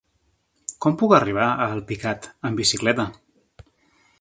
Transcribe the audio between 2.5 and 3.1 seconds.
amb bicicleta?